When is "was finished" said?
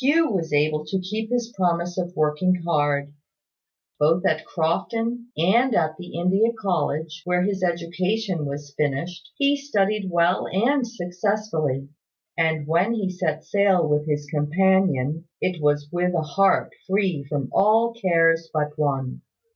8.44-9.30